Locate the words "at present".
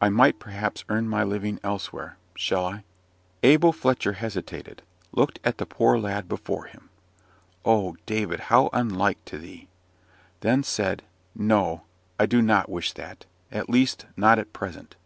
14.40-14.96